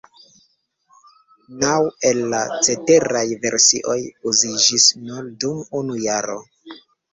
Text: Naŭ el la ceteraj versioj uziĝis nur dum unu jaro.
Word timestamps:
Naŭ 1.63 1.73
el 2.11 2.21
la 2.31 2.39
ceteraj 2.69 3.23
versioj 3.45 3.99
uziĝis 4.33 4.89
nur 5.05 5.31
dum 5.47 5.63
unu 5.85 6.03
jaro. 6.09 6.43